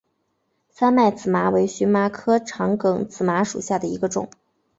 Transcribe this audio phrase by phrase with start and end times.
[0.71, 4.31] 三脉紫麻为荨麻科长梗紫麻属下的一个种。